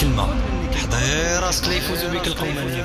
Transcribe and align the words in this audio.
كلمة 0.00 0.26
حضير 0.74 1.42
راسك 1.42 1.68
ليفوزوا 1.68 2.10
بك 2.10 2.26
القومانية 2.26 2.84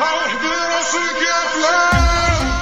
احضر 0.00 0.50
راسك 0.76 1.22
يا 1.22 1.40
فلان 1.52 2.57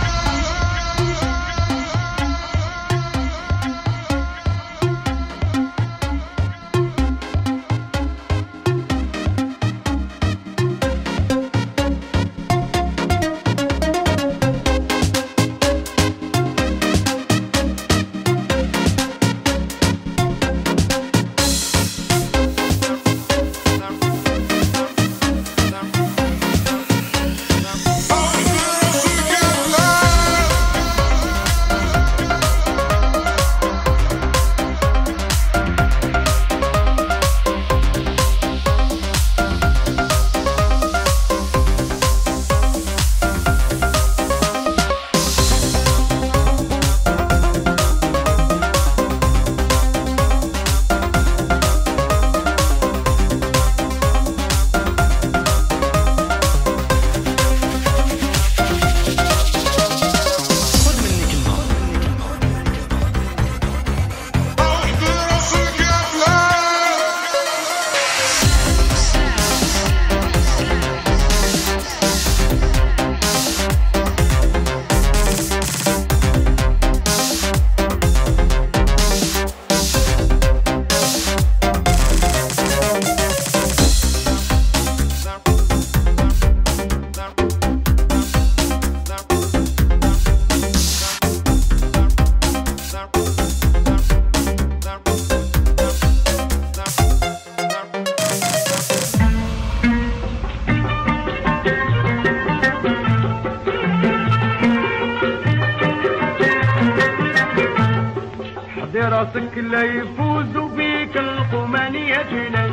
راسك 109.00 109.58
لا 109.58 109.82
يفوز 109.82 110.72
بيك 110.76 111.16
القمانية 111.16 112.22
جني 112.22 112.70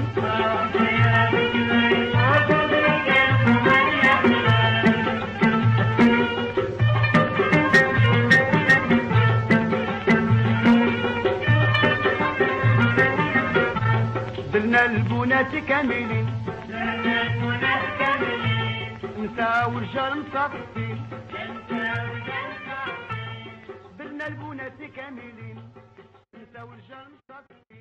دلنا 14.53 14.85
البنات 14.85 15.55
كاملين. 15.55 16.27
نساء 19.17 19.71
ورجال 19.71 20.13
مصفين 20.19 20.97
دلنا 23.99 24.27
البنات 24.27 24.79
كاملين. 24.95 25.72
نساء 26.63 26.69
ورجال 26.69 27.07
مصفين 27.29 27.72